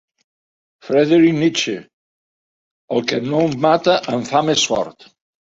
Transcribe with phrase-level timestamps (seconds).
[0.85, 1.73] Friedrich Nietzsche:
[2.97, 5.09] el que no em mata em fa més fort.